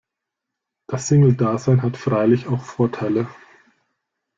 [0.87, 3.27] Das Single-Dasein hat freilich auch Vorteile.